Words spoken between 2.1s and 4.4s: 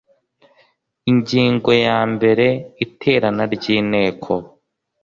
mbere iterana ry inteko